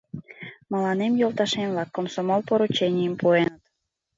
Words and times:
Мыланем 0.71 1.13
йолташем-влак 1.21 1.89
комсомол 1.95 2.41
порученийым 2.47 3.13
пуэныт. 3.19 3.63